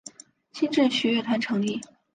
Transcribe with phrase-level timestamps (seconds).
[0.51, 1.79] 新秩序乐团成立。